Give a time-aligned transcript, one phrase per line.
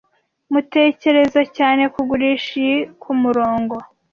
[0.51, 3.75] Mutekereza cyane kugurisha iyi kumurongo?